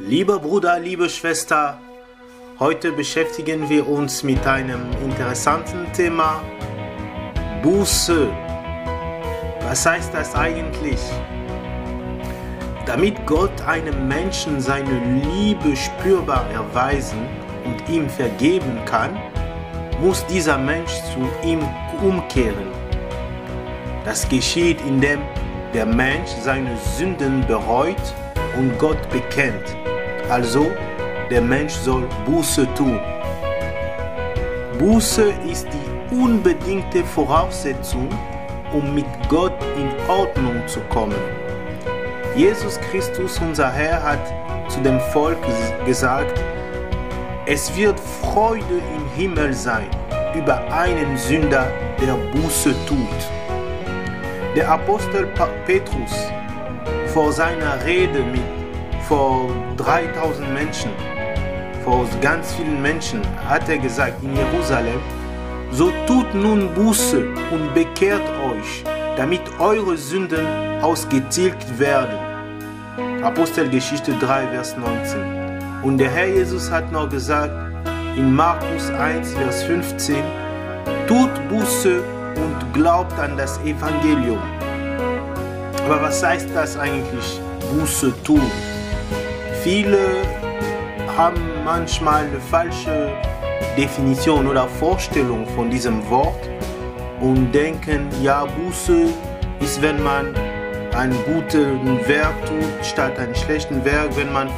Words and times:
Lieber 0.00 0.38
Bruder, 0.38 0.78
liebe 0.78 1.08
Schwester, 1.08 1.80
heute 2.60 2.92
beschäftigen 2.92 3.68
wir 3.68 3.88
uns 3.88 4.22
mit 4.22 4.46
einem 4.46 4.86
interessanten 5.02 5.92
Thema 5.92 6.40
Buße. 7.64 8.28
Was 9.62 9.84
heißt 9.84 10.14
das 10.14 10.36
eigentlich? 10.36 11.00
Damit 12.86 13.26
Gott 13.26 13.50
einem 13.66 14.06
Menschen 14.06 14.60
seine 14.60 15.20
Liebe 15.34 15.74
spürbar 15.74 16.48
erweisen 16.52 17.26
und 17.64 17.88
ihm 17.92 18.08
vergeben 18.08 18.78
kann, 18.84 19.20
muss 20.00 20.24
dieser 20.26 20.58
Mensch 20.58 20.92
zu 21.12 21.28
ihm 21.44 21.68
umkehren. 22.00 22.68
Das 24.04 24.28
geschieht, 24.28 24.80
indem 24.86 25.22
der 25.74 25.86
Mensch 25.86 26.30
seine 26.40 26.76
Sünden 26.96 27.44
bereut 27.48 28.14
und 28.56 28.78
Gott 28.78 29.10
bekennt. 29.10 29.76
Also, 30.28 30.70
der 31.30 31.40
Mensch 31.40 31.72
soll 31.72 32.06
Buße 32.26 32.66
tun. 32.74 33.00
Buße 34.78 35.32
ist 35.50 35.66
die 35.72 36.14
unbedingte 36.14 37.02
Voraussetzung, 37.04 38.08
um 38.72 38.94
mit 38.94 39.06
Gott 39.28 39.56
in 39.76 39.90
Ordnung 40.08 40.62
zu 40.66 40.80
kommen. 40.90 41.16
Jesus 42.36 42.78
Christus, 42.90 43.38
unser 43.40 43.72
Herr, 43.72 44.02
hat 44.02 44.70
zu 44.70 44.80
dem 44.80 45.00
Volk 45.12 45.38
gesagt, 45.86 46.40
es 47.46 47.74
wird 47.74 47.98
Freude 47.98 48.82
im 48.96 49.08
Himmel 49.16 49.54
sein 49.54 49.88
über 50.34 50.60
einen 50.70 51.16
Sünder, 51.16 51.66
der 52.00 52.14
Buße 52.32 52.74
tut. 52.86 52.98
Der 54.54 54.70
Apostel 54.70 55.26
Petrus 55.66 56.30
vor 57.06 57.32
seiner 57.32 57.82
Rede 57.84 58.20
mit 58.20 58.42
vor 59.08 59.48
3000 59.78 60.52
Menschen, 60.52 60.90
vor 61.84 62.06
ganz 62.20 62.52
vielen 62.54 62.82
Menschen, 62.82 63.22
hat 63.48 63.68
er 63.68 63.78
gesagt 63.78 64.22
in 64.22 64.36
Jerusalem, 64.36 65.00
so 65.70 65.90
tut 66.06 66.34
nun 66.34 66.74
Buße 66.74 67.24
und 67.52 67.74
bekehrt 67.74 68.28
euch, 68.50 68.84
damit 69.16 69.40
eure 69.58 69.96
Sünden 69.96 70.46
ausgetilgt 70.82 71.78
werden. 71.78 72.18
Apostelgeschichte 73.22 74.12
3, 74.14 74.48
Vers 74.48 74.76
19. 74.76 75.48
Und 75.82 75.98
der 75.98 76.10
Herr 76.10 76.26
Jesus 76.26 76.70
hat 76.70 76.90
noch 76.90 77.08
gesagt 77.08 77.52
in 78.16 78.34
Markus 78.34 78.90
1, 78.90 79.34
Vers 79.34 79.62
15, 79.62 80.16
tut 81.06 81.30
Buße 81.48 82.02
und 82.34 82.74
glaubt 82.74 83.16
an 83.18 83.36
das 83.36 83.58
Evangelium. 83.58 84.42
Aber 85.84 86.02
was 86.02 86.22
heißt 86.22 86.48
das 86.54 86.76
eigentlich, 86.76 87.40
Buße 87.72 88.12
tun? 88.24 88.50
Viele 89.62 89.98
haben 91.16 91.42
manchmal 91.64 92.24
eine 92.26 92.40
falsche 92.40 93.10
Definition 93.76 94.46
oder 94.46 94.68
Vorstellung 94.68 95.46
von 95.48 95.68
diesem 95.68 96.08
Wort 96.08 96.48
und 97.20 97.52
denken, 97.52 98.08
ja, 98.22 98.44
Buße 98.44 99.06
ist, 99.60 99.82
wenn 99.82 100.02
man 100.02 100.34
ein 100.96 101.12
gutes 101.26 101.66
Werk 102.06 102.34
tut, 102.46 102.86
statt 102.86 103.18
ein 103.18 103.34
schlechtes 103.34 103.84
Werk, 103.84 104.16
wenn 104.16 104.32
man, 104.32 104.48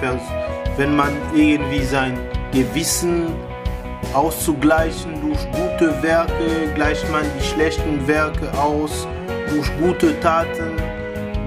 wenn 0.76 0.94
man 0.94 1.12
irgendwie 1.34 1.82
sein 1.82 2.18
Gewissen 2.52 3.26
auszugleichen 4.12 5.20
durch 5.22 5.38
gute 5.52 6.02
Werke, 6.02 6.72
gleicht 6.74 7.10
man 7.10 7.22
die 7.38 7.44
schlechten 7.44 8.06
Werke 8.06 8.52
aus, 8.58 9.06
durch 9.48 9.70
gute 9.78 10.18
Taten 10.20 10.76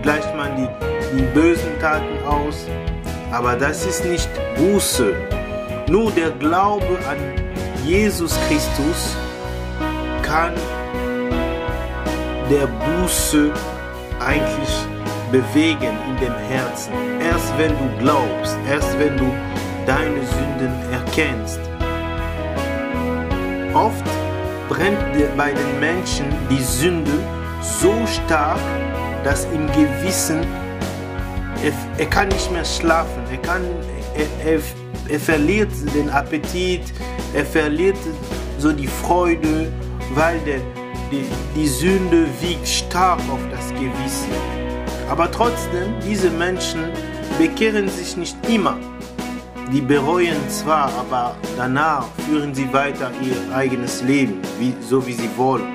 gleicht 0.01 0.35
man 0.35 0.55
die, 0.57 0.67
die 1.15 1.21
bösen 1.33 1.79
Taten 1.79 2.23
aus. 2.27 2.67
Aber 3.33 3.55
das 3.55 3.83
ist 3.83 4.05
nicht 4.05 4.29
Buße. 4.55 5.11
Nur 5.87 6.11
der 6.11 6.29
Glaube 6.29 6.99
an 7.09 7.17
Jesus 7.83 8.37
Christus 8.47 9.17
kann 10.21 10.53
der 12.47 12.67
Buße 12.67 13.51
eigentlich 14.19 14.75
bewegen 15.31 15.97
in 16.07 16.17
dem 16.23 16.35
Herzen. 16.47 16.93
Erst 17.19 17.51
wenn 17.57 17.71
du 17.71 17.97
glaubst, 17.97 18.55
erst 18.69 18.99
wenn 18.99 19.17
du 19.17 19.25
deine 19.87 20.21
Sünden 20.27 20.71
erkennst. 20.91 21.59
Oft 23.73 24.05
brennt 24.69 25.35
bei 25.35 25.51
den 25.51 25.79
Menschen 25.79 26.25
die 26.51 26.61
Sünde 26.61 27.11
so 27.61 27.93
stark, 28.05 28.59
dass 29.23 29.45
im 29.45 29.65
Gewissen 29.71 30.45
er, 31.63 31.73
er 31.97 32.05
kann 32.07 32.27
nicht 32.27 32.51
mehr 32.51 32.65
schlafen, 32.65 33.23
er, 33.31 33.37
kann, 33.37 33.61
er, 34.15 34.53
er, 34.53 34.59
er 35.07 35.19
verliert 35.19 35.71
den 35.95 36.09
Appetit, 36.09 36.81
er 37.33 37.45
verliert 37.45 37.97
so 38.57 38.71
die 38.71 38.87
Freude, 38.87 39.71
weil 40.13 40.39
der, 40.39 40.59
die, 41.11 41.25
die 41.55 41.67
Sünde 41.67 42.27
wiegt 42.41 42.67
stark 42.67 43.19
auf 43.31 43.39
das 43.49 43.69
Gewissen. 43.69 44.33
Aber 45.09 45.31
trotzdem, 45.31 45.93
diese 46.05 46.29
Menschen 46.29 46.85
bekehren 47.37 47.87
sich 47.89 48.17
nicht 48.17 48.37
immer. 48.49 48.77
Die 49.71 49.81
bereuen 49.81 50.37
zwar, 50.49 50.91
aber 50.99 51.35
danach 51.57 52.05
führen 52.27 52.53
sie 52.53 52.71
weiter 52.73 53.11
ihr 53.21 53.55
eigenes 53.55 54.03
Leben, 54.03 54.41
wie, 54.59 54.73
so 54.81 55.05
wie 55.07 55.13
sie 55.13 55.29
wollen. 55.37 55.73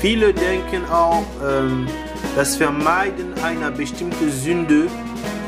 Viele 0.00 0.32
denken 0.32 0.84
auch, 0.90 1.24
ähm, 1.44 1.86
das 2.36 2.54
Vermeiden 2.54 3.32
einer 3.42 3.70
bestimmten 3.70 4.30
Sünde 4.30 4.88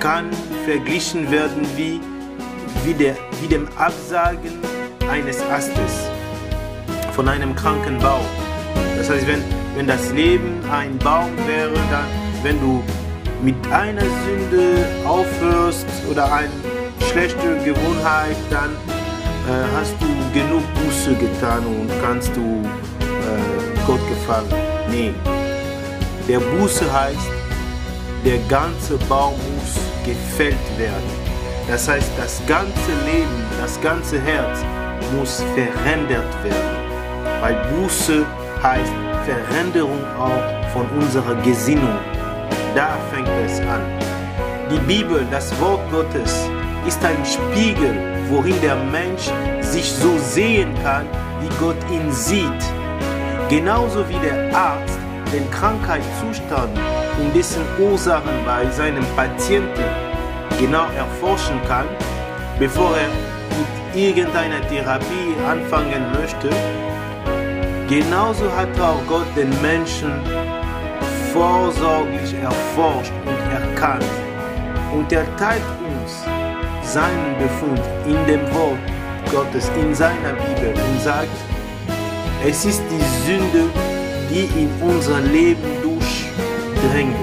kann 0.00 0.30
verglichen 0.64 1.30
werden 1.30 1.66
wie, 1.76 2.00
wie, 2.82 2.94
der, 2.94 3.14
wie 3.42 3.46
dem 3.46 3.68
Absagen 3.76 4.58
eines 5.10 5.38
Astes 5.50 6.08
von 7.12 7.28
einem 7.28 7.54
kranken 7.54 7.98
Baum. 7.98 8.24
Das 8.96 9.10
heißt, 9.10 9.26
wenn, 9.26 9.44
wenn 9.76 9.86
das 9.86 10.10
Leben 10.12 10.62
ein 10.72 10.96
Baum 10.98 11.30
wäre, 11.46 11.74
dann, 11.90 12.06
wenn 12.42 12.58
du 12.58 12.82
mit 13.42 13.54
einer 13.70 14.00
Sünde 14.24 14.86
aufhörst 15.06 15.86
oder 16.10 16.32
eine 16.32 16.48
schlechte 17.10 17.58
Gewohnheit, 17.64 18.36
dann 18.48 18.70
äh, 18.70 19.64
hast 19.76 19.94
du 20.00 20.06
genug 20.32 20.62
Buße 20.74 21.14
getan 21.16 21.66
und 21.66 21.90
kannst 22.02 22.34
du 22.34 22.40
äh, 22.40 23.86
Gott 23.86 24.00
gefallen. 24.08 24.48
Nee, 24.90 25.12
der 26.28 26.40
Buße 26.40 26.92
heißt, 26.92 27.30
der 28.24 28.38
ganze 28.48 28.98
Baum 29.08 29.34
muss 29.54 29.74
gefällt 30.04 30.78
werden. 30.78 31.28
Das 31.66 31.88
heißt, 31.88 32.10
das 32.18 32.42
ganze 32.46 32.92
Leben, 33.06 33.44
das 33.60 33.80
ganze 33.80 34.20
Herz 34.20 34.60
muss 35.16 35.42
verändert 35.54 36.32
werden. 36.44 36.76
Weil 37.40 37.54
Buße 37.72 38.26
heißt 38.62 38.92
Veränderung 39.24 40.04
auch 40.18 40.72
von 40.72 40.86
unserer 41.00 41.34
Gesinnung. 41.42 41.98
Da 42.74 42.96
fängt 43.10 43.28
es 43.46 43.60
an. 43.60 43.82
Die 44.70 44.80
Bibel, 44.80 45.26
das 45.30 45.58
Wort 45.60 45.80
Gottes, 45.90 46.48
ist 46.86 47.02
ein 47.04 47.24
Spiegel, 47.24 47.94
worin 48.28 48.60
der 48.60 48.76
Mensch 48.76 49.30
sich 49.60 49.90
so 49.90 50.18
sehen 50.18 50.74
kann, 50.82 51.06
wie 51.40 51.48
Gott 51.58 51.76
ihn 51.90 52.12
sieht. 52.12 52.62
Genauso 53.48 54.06
wie 54.08 54.18
der 54.18 54.54
Arzt 54.54 54.97
den 55.32 55.50
Krankheitszustand 55.50 56.78
und 57.18 57.34
dessen 57.34 57.62
Ursachen 57.78 58.44
bei 58.46 58.68
seinem 58.70 59.04
Patienten 59.16 59.84
genau 60.58 60.86
erforschen 60.96 61.60
kann, 61.66 61.86
bevor 62.58 62.96
er 62.96 63.08
mit 63.58 63.96
irgendeiner 63.96 64.60
Therapie 64.68 65.34
anfangen 65.48 66.04
möchte, 66.12 66.50
genauso 67.88 68.50
hat 68.56 68.78
auch 68.80 69.00
Gott 69.06 69.26
den 69.36 69.50
Menschen 69.62 70.12
vorsorglich 71.32 72.34
erforscht 72.34 73.12
und 73.24 73.52
erkannt. 73.52 74.04
Und 74.92 75.12
er 75.12 75.24
teilt 75.36 75.62
uns 75.86 76.24
seinen 76.82 77.36
Befund 77.38 77.80
in 78.06 78.26
dem 78.26 78.42
Wort 78.54 78.78
Gottes, 79.30 79.70
in 79.76 79.94
seiner 79.94 80.32
Bibel 80.32 80.72
und 80.72 81.02
sagt, 81.02 81.28
es 82.46 82.64
ist 82.64 82.82
die 82.90 83.26
Sünde, 83.26 83.68
die 84.30 84.48
in 84.60 84.70
unser 84.80 85.20
Leben 85.20 85.62
durchdrängt. 85.82 87.16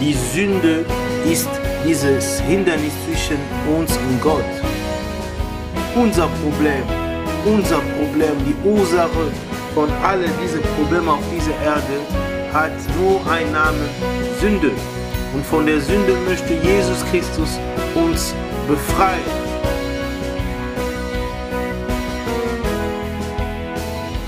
Die 0.00 0.12
Sünde 0.12 0.84
ist 1.30 1.48
dieses 1.86 2.40
Hindernis 2.40 2.92
zwischen 3.06 3.38
uns 3.76 3.96
und 3.96 4.20
Gott. 4.20 4.44
Unser 5.94 6.28
Problem, 6.42 6.84
unser 7.44 7.80
Problem, 7.98 8.34
die 8.44 8.68
Ursache 8.68 9.30
von 9.74 9.88
all 10.02 10.20
diesen 10.42 10.62
Problemen 10.76 11.08
auf 11.08 11.22
dieser 11.34 11.56
Erde 11.64 12.00
hat 12.52 12.72
nur 12.98 13.20
einen 13.30 13.52
Namen, 13.52 13.88
Sünde. 14.40 14.72
Und 15.34 15.44
von 15.44 15.66
der 15.66 15.80
Sünde 15.80 16.14
möchte 16.26 16.54
Jesus 16.54 17.04
Christus 17.10 17.58
uns 17.94 18.34
befreien. 18.66 19.45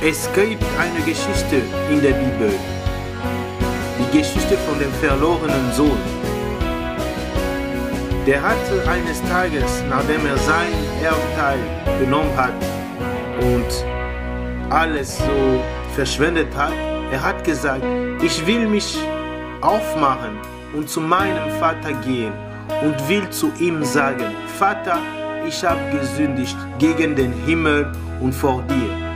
Es 0.00 0.28
gibt 0.32 0.62
eine 0.78 1.04
Geschichte 1.04 1.56
in 1.90 2.00
der 2.00 2.12
Bibel, 2.12 2.52
die 3.98 4.18
Geschichte 4.18 4.56
von 4.58 4.78
dem 4.78 4.92
verlorenen 4.92 5.72
Sohn. 5.72 5.98
der 8.28 8.42
hatte 8.42 8.86
eines 8.86 9.22
Tages, 9.22 9.82
nachdem 9.88 10.26
er 10.26 10.36
seinen 10.36 11.02
Erbteil 11.02 11.58
genommen 11.98 12.30
hat 12.36 12.52
und 13.40 14.70
alles 14.70 15.16
so 15.16 15.64
verschwendet 15.94 16.54
hat, 16.54 16.74
er 17.10 17.22
hat 17.22 17.42
gesagt, 17.42 17.82
ich 18.22 18.46
will 18.46 18.68
mich 18.68 18.98
aufmachen 19.62 20.38
und 20.74 20.90
zu 20.90 21.00
meinem 21.00 21.50
Vater 21.58 21.94
gehen 22.04 22.34
und 22.82 23.08
will 23.08 23.28
zu 23.30 23.50
ihm 23.58 23.82
sagen, 23.82 24.26
Vater, 24.58 24.98
ich 25.46 25.64
habe 25.64 25.80
gesündigt 25.98 26.56
gegen 26.78 27.16
den 27.16 27.32
Himmel 27.46 27.90
und 28.20 28.34
vor 28.34 28.62
dir. 28.68 29.07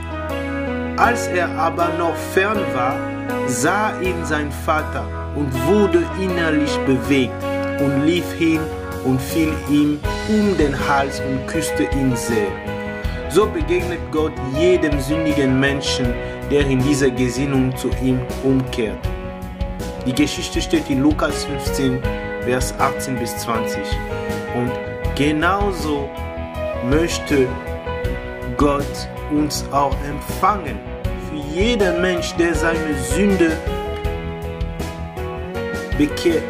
Als 0.97 1.27
er 1.27 1.49
aber 1.57 1.89
noch 1.97 2.15
fern 2.15 2.59
war, 2.73 2.95
sah 3.47 3.99
ihn 3.99 4.23
sein 4.25 4.51
Vater 4.51 5.05
und 5.35 5.51
wurde 5.65 6.03
innerlich 6.21 6.77
bewegt 6.85 7.43
und 7.79 8.05
lief 8.05 8.31
hin 8.33 8.59
und 9.03 9.19
fiel 9.19 9.51
ihm 9.69 9.99
um 10.29 10.55
den 10.57 10.75
Hals 10.87 11.19
und 11.21 11.47
küsste 11.47 11.83
ihn 11.83 12.15
sehr. 12.15 12.51
So 13.29 13.47
begegnet 13.47 13.99
Gott 14.11 14.33
jedem 14.55 14.99
sündigen 14.99 15.59
Menschen, 15.59 16.13
der 16.51 16.67
in 16.67 16.79
dieser 16.79 17.09
Gesinnung 17.09 17.75
zu 17.75 17.89
ihm 18.03 18.19
umkehrt. 18.43 18.99
Die 20.05 20.13
Geschichte 20.13 20.61
steht 20.61 20.89
in 20.91 21.01
Lukas 21.01 21.45
15, 21.45 21.99
Vers 22.41 22.75
18 22.77 23.17
bis 23.17 23.35
20. 23.37 23.81
Und 24.55 24.71
genauso 25.15 26.07
möchte 26.87 27.47
Gott 28.57 29.07
uns 29.31 29.65
auch 29.71 29.95
empfangen. 30.07 30.77
Für 31.29 31.59
jeden 31.59 32.01
Mensch, 32.01 32.33
der 32.35 32.53
seine 32.53 32.93
Sünde 33.13 33.57
bekehrt, 35.97 36.43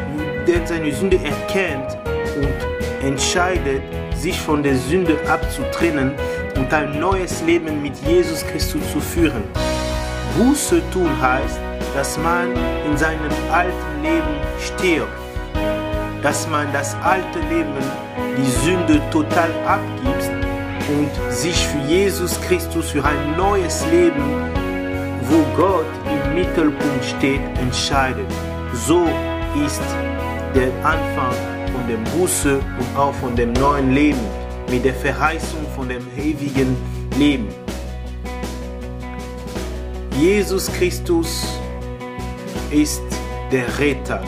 der 0.46 0.66
seine 0.66 0.92
Sünde 0.92 1.18
erkennt 1.24 1.96
und 2.36 3.06
entscheidet, 3.06 3.82
sich 4.14 4.38
von 4.40 4.62
der 4.62 4.76
Sünde 4.76 5.16
abzutrennen 5.28 6.12
und 6.56 6.72
ein 6.72 6.98
neues 6.98 7.42
Leben 7.42 7.82
mit 7.82 7.96
Jesus 8.06 8.44
Christus 8.46 8.82
zu 8.92 9.00
führen. 9.00 9.42
Buße 10.36 10.82
tun 10.92 11.10
heißt, 11.20 11.60
dass 11.94 12.18
man 12.18 12.48
in 12.86 12.96
seinem 12.96 13.30
alten 13.52 14.02
Leben 14.02 14.36
stirbt, 14.58 15.12
dass 16.22 16.48
man 16.48 16.72
das 16.72 16.96
alte 17.02 17.38
Leben, 17.50 17.76
die 18.36 18.50
Sünde 18.64 19.00
total 19.10 19.50
abgibt 19.66 20.23
und 20.88 21.10
sich 21.32 21.56
für 21.66 21.78
Jesus 21.88 22.40
Christus, 22.42 22.90
für 22.90 23.04
ein 23.04 23.36
neues 23.36 23.84
Leben, 23.90 24.22
wo 25.22 25.42
Gott 25.56 25.86
im 26.06 26.34
Mittelpunkt 26.34 27.04
steht, 27.04 27.40
entscheidet. 27.60 28.30
So 28.72 29.06
ist 29.64 29.82
der 30.54 30.68
Anfang 30.84 31.32
von 31.72 31.86
dem 31.88 32.04
Buße 32.04 32.56
und 32.56 32.96
auch 32.96 33.14
von 33.14 33.34
dem 33.34 33.52
neuen 33.54 33.92
Leben 33.92 34.20
mit 34.70 34.84
der 34.84 34.94
Verheißung 34.94 35.60
von 35.74 35.88
dem 35.88 36.06
ewigen 36.16 36.76
Leben. 37.16 37.48
Jesus 40.18 40.70
Christus 40.72 41.46
ist 42.70 43.02
der 43.50 43.66
Retter. 43.78 44.22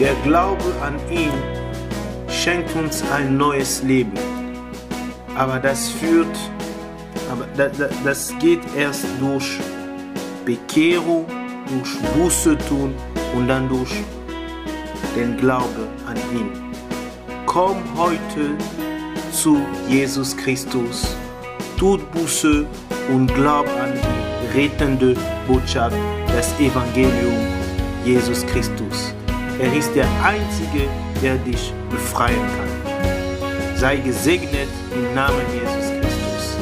Der 0.00 0.14
Glaube 0.24 0.72
an 0.82 0.94
ihn 1.10 1.32
schenkt 2.28 2.74
uns 2.76 3.02
ein 3.12 3.36
neues 3.36 3.82
Leben. 3.82 4.31
Aber 5.34 5.58
das 5.58 5.88
führt, 5.88 6.36
aber 7.30 7.46
das 8.04 8.34
geht 8.38 8.60
erst 8.76 9.06
durch 9.20 9.58
Bekehrung, 10.44 11.26
durch 11.68 11.98
Buße 12.14 12.58
tun 12.68 12.94
und 13.34 13.48
dann 13.48 13.68
durch 13.68 13.92
den 15.16 15.36
Glauben 15.36 15.88
an 16.06 16.16
ihn. 16.36 16.50
Komm 17.46 17.76
heute 17.96 18.56
zu 19.32 19.60
Jesus 19.88 20.36
Christus, 20.36 21.16
tut 21.78 22.10
Buße 22.12 22.66
und 23.12 23.34
glaub 23.34 23.66
an 23.80 23.92
die 23.94 24.58
rettende 24.58 25.14
Botschaft, 25.46 25.96
das 26.28 26.52
Evangelium 26.60 27.46
Jesus 28.04 28.44
Christus. 28.46 29.14
Er 29.58 29.72
ist 29.74 29.94
der 29.94 30.06
Einzige, 30.24 30.88
der 31.22 31.36
dich 31.38 31.72
befreien 31.90 32.36
kann. 32.36 32.71
Sei 33.82 33.96
gesegnet 33.96 34.68
im 34.94 35.12
Namen 35.12 35.44
Jesus 35.52 35.90
Christus. 36.00 36.56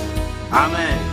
Amen. 0.50 1.09